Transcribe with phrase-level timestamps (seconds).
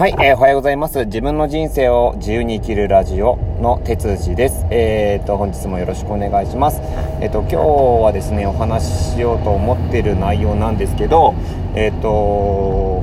[0.00, 1.04] はい、えー、おはようございます。
[1.04, 4.64] 自分の人生を自由に生きるラジオの哲司です。
[4.70, 6.80] えーと、本日もよろしくお願いします。
[7.20, 7.56] えっ、ー、と、今日
[8.04, 11.34] はですね、お話ししようと思ってる内容なんですけど、
[11.74, 13.02] えっ、ー、と、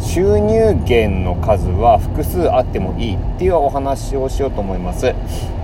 [0.00, 5.14] 収入源の数は複数あってもいいっていうお話をしようと思います。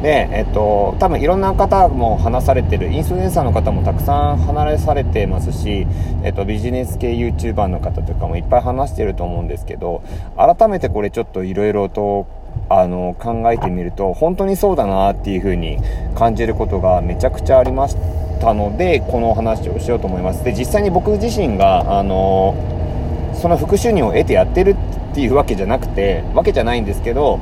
[0.03, 5.87] で、えっと、多分いろんな方も話されてる、インフルエンサーの方もたくさん離されてますし、
[6.23, 10.03] えっと、ビジネス系 YouTuber の方とかもいっぱい話してると思うんですけど、
[10.37, 12.27] 改めてこれちょっといろいろと
[12.69, 15.79] あの考えてみると本当にそうだなっていう風に
[16.17, 17.97] 感じることがめちゃくちゃありまし
[18.41, 22.76] たのでこの話をしようと思いますで実際に僕自身があの
[23.47, 27.39] その副収入を得てやってるっていうわけじゃなくてわけじゃないんですけど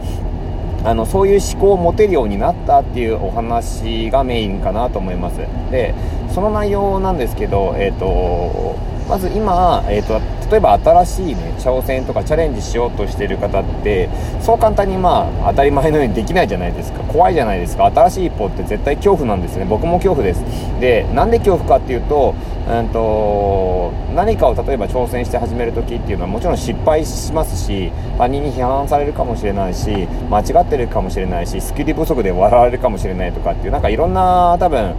[0.84, 5.38] あのそういう思考を持てるようになったっていうお話がメインかなと思います。
[5.70, 5.94] で
[6.28, 8.77] その内容なんですけどえっ、ー、と
[9.08, 14.08] まず今、えーと、例えば新しい、ね、挑戦とかチャレンジしようとしてる方って
[14.40, 17.00] そう簡単にまあ当たり前のようにできないじゃないですか。
[17.05, 17.86] 怖いじゃないですか。
[17.86, 19.64] 新しい一歩って絶対恐怖なんですね。
[19.64, 20.42] 僕も恐怖です。
[20.80, 22.34] でなんで恐怖かっていうと,、
[22.69, 34.94] うんと、何かを例えば挑戦して始める時っていうのはもちろん失敗しますし他人に批判されるかもしれないし間違ってるかもしれないしスキル不足で笑われるかもしれないとかっていうなんかいろんな多分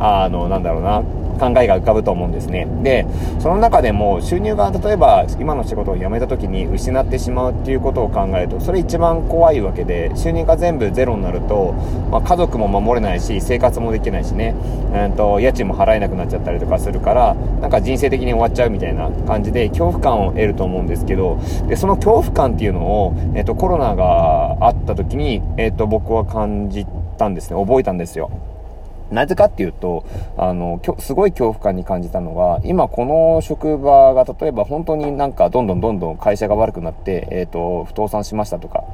[0.00, 1.02] あのなんだろうな。
[1.38, 2.66] 考えが浮かぶと思うんですね。
[2.82, 3.06] で、
[3.38, 11.74] その中でも収入が例えば今の仕事を辞めた時に失ってしまうっていうことを考えると、それ一番怖いわけで、収入が全部ゼロになると、
[12.10, 14.54] まあ、家族も守れないし、生活もできないしね、
[14.92, 26.86] うんと、家賃も払えなくなっちゃったりとかするから、なんか人生的に終わっちゃうみたいな感じで恐怖感を得ると思うんですけど、で、その恐怖感っていうのを、えっ、と、コロナがあった時に、えっ、と、僕は感じ
[27.18, 27.60] たんですね。
[27.60, 28.30] 覚えたんですよ。
[29.10, 30.04] なぜかっていうと、
[30.36, 38.84] あの、すごい恐怖感に感じたのは、今この職場が例えば本当になんかどんどんどんどん会社が悪くなって、えっ、ー、と、不倒産しましたとか、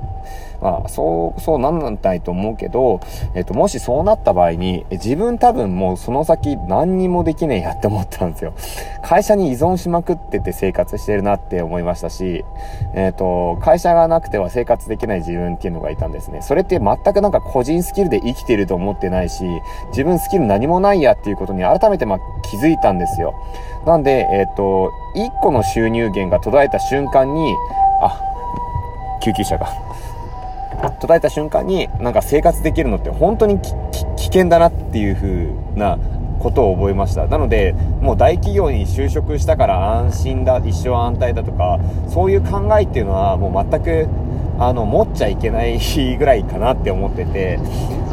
[0.61, 3.01] まあ、そう、そうなんないと思うけど、
[3.35, 8.55] えっ、と、もしそうなった場合に、自分多分もうその先何にもできねえ やって思ったんですよ。
[9.03, 12.45] 会社に依存しまくってて生活してるなって思いましたし、
[12.95, 16.41] えっ、と、会社がなくては生活できない自分っていうのがいたんですね。
[16.41, 19.45] それって全くなんか個人スキルで生きてると思ってないし、
[19.89, 23.35] 自分スキル何もないやっていうことに改めてま気づいたんですよ。
[23.87, 27.55] なんで、えっ、と、1個の収入源が途絶えた瞬間に、
[28.01, 28.19] あ、
[29.21, 29.94] 救急車が。
[30.91, 35.99] 途絶えた瞬間に、なんか生活できるのって本当に危険だなっていう風な
[36.39, 37.27] ことを覚えました。
[37.27, 41.79] なので、もう大企業に就職したから安心だ、一生安泰だとか、
[42.09, 44.09] そういう考えっていうのはもう全く、
[44.59, 45.79] あの、持っちゃいけない
[46.19, 47.59] ぐらいかなって思ってて、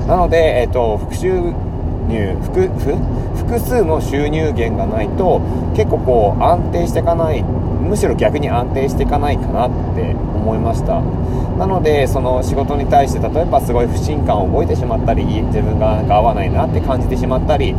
[0.07, 1.53] なので、えっ、と、復習
[2.07, 2.67] 入複
[3.35, 5.41] 複数の収入源がないと
[5.75, 11.01] 結構こう安定していかないむしろ逆に安定していかないかなって思いました
[11.57, 17.73] なのでその仕事に対して例えばすごい不信感を覚えてしまったり自分がなんか合わないなって感じてしまったり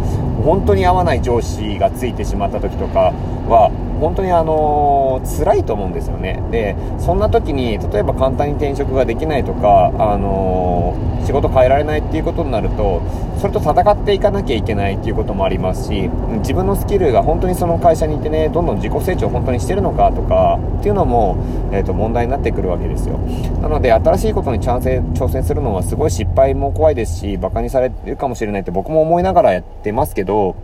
[0.44, 3.12] 本当に合わない上司がついてしまった時とか
[3.48, 3.70] は
[4.00, 6.42] 本当にあの辛いと思うんですよね。
[6.50, 13.00] でそんな時に例えば簡単に転職ができないとかあの仕事変えられないっていうことになると
[13.38, 21.36] それと戦っていかなきゃいけないっていうこともありますし自分のスキルが本当にその会社にいてねどんどん自己成長を本当にしてるのかとかっていうのも、
[21.72, 23.20] えーと、問題になってくるわけですよ。
[23.60, 30.56] なので新しいことに挑戦するのはすごい失敗も怖いですしバカにされるかもしれないって僕も思いながらやってますけど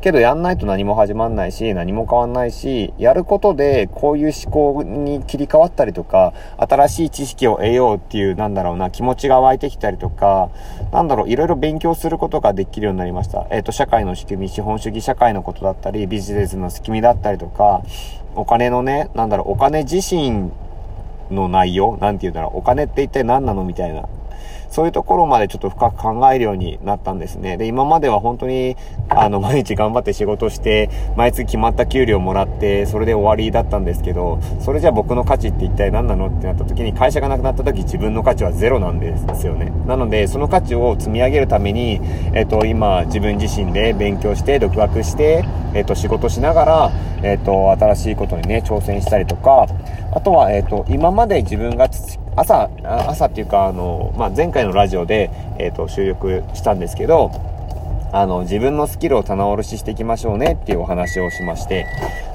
[0.00, 10.48] けどやんないと何も始まんないし、何も変わんないし、やることでこういう思考に切り替わったりとか、新しい知識を得ようっていう、なんだろうな、気持ちが湧いてきたりとか、
[10.90, 13.46] なんだろう、いろいろ勉強することができるようになりました。
[13.50, 17.82] えっ、ー、と、社会の仕組み、資本主義社会のことだったり、ビジネスの仕組みだったりとか、
[18.34, 20.50] お金のね、なんだろう、お金自身
[21.30, 24.08] の内容なんて言うんだろう、お金って一体何なのみたいな。
[24.70, 27.56] そういうところまでちょっと深く考えるようになったんですね。
[27.56, 28.76] で、今までは本当に、
[29.08, 39.72] あの、 毎日頑張って仕事して、毎月決まった給料もらって、それで終わりだったんですけど、それじゃあ僕の価値って一体何なのってなった時に、会社がなくなった時自分の価値はゼロなんですよね。
[39.88, 42.00] なので、その価値を積み上げるために、
[42.32, 45.44] えっと、今、自分自身で勉強して、独学して、
[45.74, 46.90] えっと、仕事しながら、
[47.22, 49.66] えっと、新しいことにね、挑戦したりとか、
[50.12, 51.88] あとは、えっと、今まで自分が
[52.36, 57.30] 朝、朝っていうか、あの、まあ、前回のラジオで、えっ、と、収録したんですけど、
[58.12, 61.86] あの、自分のスキルを棚卸ししていきましょうねっていうお話をしまして、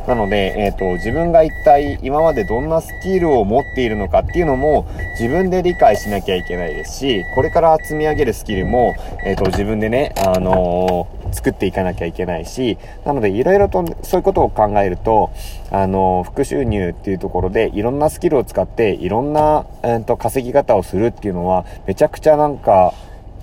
[0.08, 4.86] なので、えっ、ー、と、自分が一体今までどんなスキルを持っているのかっていうのも
[5.20, 8.96] 自分で理解しなきゃいけないですし、これから積み上げるスキルも、
[9.26, 15.31] えっ、ー、と、自分でね、あの作っていかなきゃいけないし、なのでいろいろとそういうことを考えると、
[15.72, 22.94] あの、副収入っていうところでいろんなスキルを使っていろんな、えー、と稼ぎ方をするっていうのはめちゃくちゃなんか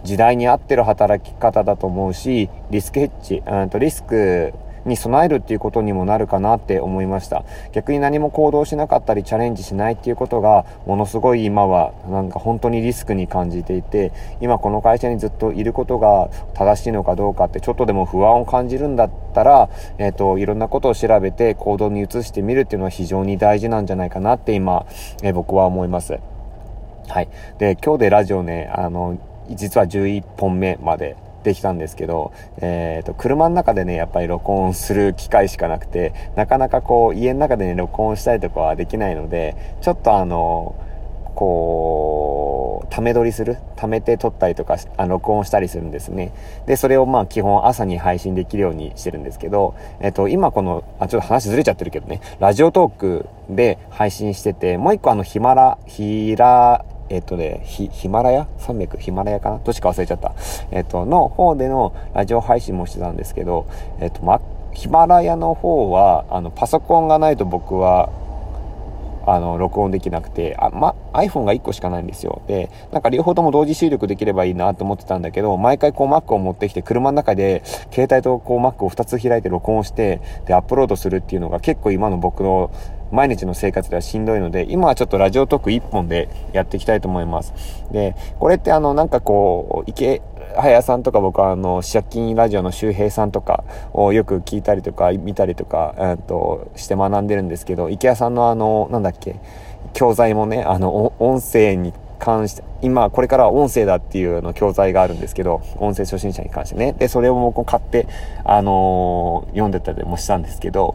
[0.05, 4.53] 時代に合ってる働き方だと思うし、リスクヘッジ、うんとリスク
[4.85, 7.45] に備えるっていうことにもなるかなって思いました。
[7.73, 19.69] 逆に何も行動しなかったりチャレンジしないっていうことがものすごい今はなんか本当にリスクに感じていて今この会社にずっといることが正しいのかどうかってちょっとでも不安を感じるんだったら、
[19.99, 24.87] えっ、ー、と、いろんなことを調べて行動に移してみるっていうのは非常に大事なんじゃないかなって今、
[25.23, 26.19] えー、僕は思います。
[27.09, 27.29] はい。
[27.59, 29.19] で、今日でラジオね、あの、
[29.51, 40.75] 実は11本目までできたんですけど、えっ、ー、と、車の中でね、やっぱり録音する機会しかなくて、なかなかこう、家の中でね、録音したりとかはできないので、ちょっとあの、
[41.35, 43.57] こう、ため撮りする？
[43.77, 46.33] 貯めて撮ったりとか、あ録音したりするんですね。
[46.67, 58.49] で、それをまあ基本朝に配信できるようにしてるんですけど、えっと、今この、あ、ちょっと話ずれちゃってるけどね、ラジオトークで配信してて、もう一個あの、ヒマラ、ヒラ、えっとね、ヒ、ヒマラヤ？
[58.57, 58.97] 山脈？
[58.97, 59.59] ヒマラヤかな？
[59.59, 60.35] どっちか忘れちゃった。
[60.71, 63.67] えっと、の方でのラジオ配信もしてたんですけど、
[64.01, 64.41] えっと、ま、
[64.73, 68.09] ヒマラヤの方は、あの、パソコンがないと僕は、
[69.27, 72.41] あの、録音できなくて、あ、ま、iPhone が1個しかないんですよ。
[72.47, 77.63] で、なんか両方とも同時収録できればいいなと思ってたんだけど、毎回こう Mac を持ってきて、車の中で
[77.93, 82.71] 携帯とこう Mac を2つ開いて録音して、で、アップロードするっていうのが結構今の僕の
[83.13, 87.53] 毎日の生活ではしんどいので、今はちょっとラジオトーク1本でやっていきたいと思います。
[87.93, 90.23] で、これってあの、なんかこう、池、
[90.57, 99.37] 早さんとか僕はあの、借金ラジオの周平さんとかをよく聞いたりとか見たりとか、えっと、して学んでるんですけど、池谷さんのあの、なんだっけ、
[99.93, 106.93] 教材もね、あの、音声に関して、今、これからは音声だっていうの教材があるんですけど、音声初心者に関してね。
[106.93, 108.07] で、それを僕買って、
[108.45, 110.95] あのー、読んでたりもしたんですけど、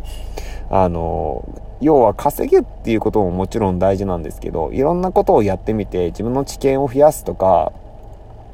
[0.69, 7.71] あのー、要は稼ぐっていうことももちろん大事なんですけど、いろんなことをやってみて自分の知見を増やすとか、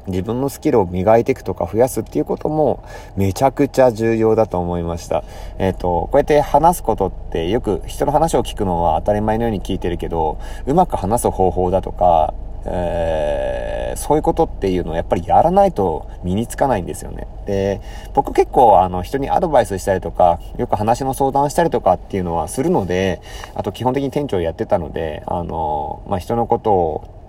[0.06, 2.84] 自分のスキルを磨いていくとか増やすっていうことも
[3.16, 5.24] めちゃくちゃ重要だと思いました。
[5.58, 12.34] えっ、ー、と、こうやって話すことってよく人の話を聞くのは当たり前のように聞いてるけど、うまく話す方法だとか、
[12.66, 17.26] えー、そういうことっていうのをやっぱりやらないと身につかないんですよね。
[17.46, 17.80] で、
[18.14, 23.20] 僕結構あの人にアドバイスしたりとか、よく話の相談したりとかっていうのはするので、
[23.54, 27.23] あと基本的に店長やってたので、あの、まあ、人のことを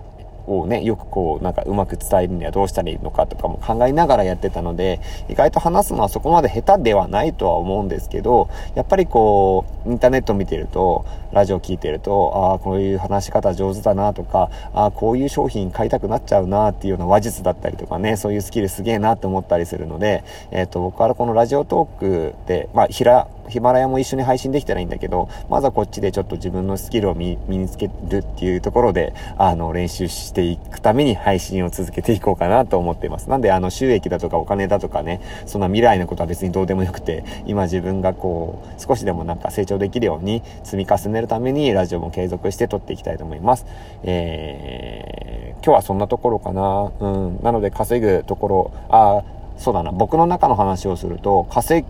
[0.46, 33.28] をね、よくこう、なんかうまく伝えるにはどうしたらいいのかとかも考えながらやってたので、意外と話すのはそこまで下手ではないとは思うんですけど、やっぱりこう、インターネット見てると、ラジオ聞いてると、ああ、こういう話し方上手だなとか、ああ、こういう商品買いたくなっちゃうなっていうような話術だったりとかね、そういうスキルすげえなって思ったりするので、えっ、ー、と、僕はこのラジオトークで、まあ、ひら、ヒマラヤも一緒に配信できたらいいんだけど、まずはこっちでちょっと自分のスキルを身につけるっていうところで、あの、練習していくために配信を続けていこうかなと思っています。
[33.30, 43.66] なんで、あの、収益だとかお金だとかね、そんな未来のことは別にどうでもよくて、今自分がこう、少しでもなんか成長できるように積み重ねるために、ラジオも継続して撮っていきたいと思います。
[44.02, 46.90] えー、今日はそんなところかな。
[47.00, 47.40] うん。
[47.42, 49.22] なので、稼ぐところ、あ、
[49.56, 49.92] そうだな。
[49.92, 51.86] 僕の中の話をすると、稼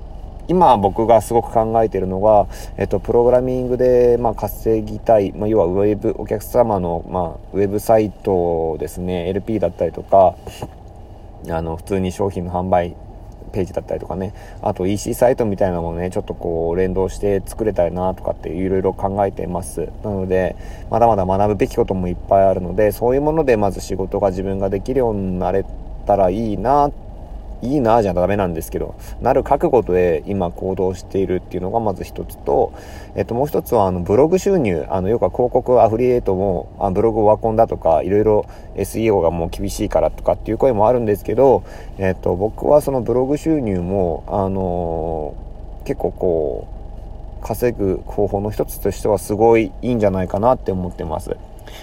[0.48, 2.46] 今僕がすごく考えているのが、
[2.76, 10.36] えっと、プログラミングで、まあ、稼ぎたい、まあ、要はウェブ、お客様の、まあ、ウェブサイトですね、LP だったりとか、
[11.48, 12.96] あの、普通に商品の販売
[13.56, 19.88] ページだったりとかね、あと EC サイトみたいなものね、ちょっとこう連動して作れたらなとかっていろいろ考えています。
[20.04, 20.56] なので、
[20.90, 25.64] まだまだ学ぶべきこともいっぱいあるので、そういうものでまず仕事が自分ができるようになれ
[26.06, 26.90] たらいいな
[27.62, 32.72] いいなじゃダメなんですけど、なる覚悟で今行動しているっていうのがまず一つと、
[33.14, 38.46] えっともう一つはあのブログ収入、あのよくは広告アフリエイトも、あブログオワコンだとか、いろいろ
[38.76, 41.64] SEO がもう厳しいからとかっていう声もあるんですけど、
[41.98, 46.76] えっと僕はそのブログ収入も、あのー、結構こう、
[47.46, 51.36] 稼ぐ方法の一つとしてはすごいいいんじゃないかなって思ってます。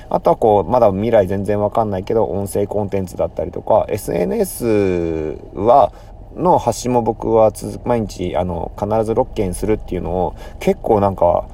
[0.10, 5.92] あとはこう、まだ未来全然わかんないけど、音声コンテンツだったりとか、SNS は、
[6.36, 7.52] の発信も僕は
[7.86, 11.46] 毎日、あの、必ず6件するっていうのを、結構なんか、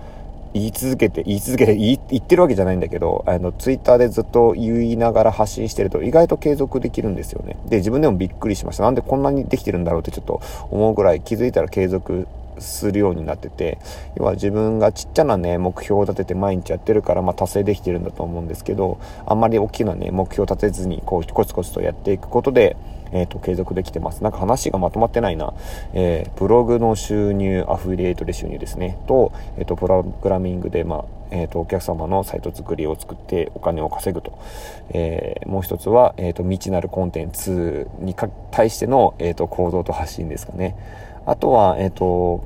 [0.54, 7.58] 言い続けて、言い続けて、言ってるわけじゃないんだけど、あの、ツイッターでずっと言いながら発信してると意外と継続できるんですよね。
[7.68, 8.84] で、自分でもびっくりしました。
[8.84, 12.28] なんでこんなにできてるんだろうってちょっと思うぐらい気づいたら継続
[12.60, 13.80] するようになってて、
[14.16, 22.76] 要は自分がちっちゃなね、目標を立てて毎日やってるから、まあ達成できてるんだと思うんですけど、あんまり大きなね、目標を立てずに、こう、コツコツとやっていくことで、
[23.12, 24.24] えっ、ー、と、継続できてます。
[24.24, 25.54] なんか話がまとまってないな。
[25.94, 28.98] えー、ブログの収入、アフィリエイトで収入ですね。
[29.08, 34.38] と、えっ、ー、と、プログラミングで、まあ、えっ、と、お客様のサイト作りを作ってお金を稼ぐと。
[34.92, 38.16] えもう一つは、えっ、と、未知なるコンテンツに
[38.52, 40.76] 対しての、えっ、と、行動と発信ですかね。
[41.30, 42.44] あとは、えっ、と、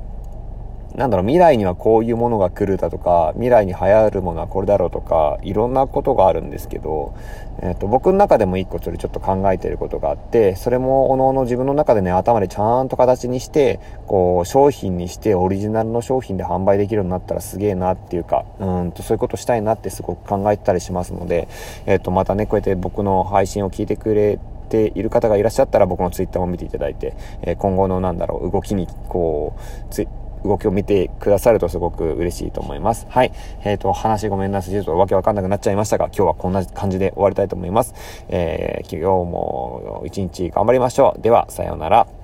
[0.96, 7.16] なんだろう、未来にはこういうものが来るだとか、未来に流行るものはこれだろうとか、いろんなことがあるんですけど、
[7.62, 21.48] えっ、ー、と、僕の中でも一個それちょっと考えてることがあって、それも、おのおの自分の中でね、頭でちゃんと形にして、こう、商品にしてオリジナルの商品で販売できるようになったらすげえなっていうか、うんと、そういうことしたいなってすごく考えてたりしますので、
[21.86, 30.08] えっ、ー、と、またね、こうやって僕の配信を聞いてくれてている方がいらっしゃったら僕のツイッターも見ていただいて、えー、今後のなんだろう、動きに、こう、つ
[30.44, 33.08] 動きを見てくださるとすごく嬉しいと思います。
[33.10, 33.32] はい。
[33.64, 34.72] えっ、ー、と、話ごめんなさい。
[34.72, 37.94] ちょっとわけわかんなくなっちゃいましたが、今日はこんな感じで終わりたいと思います。
[38.28, 41.22] えー、今日も一日頑張りましょう。
[41.22, 42.23] では、さようなら。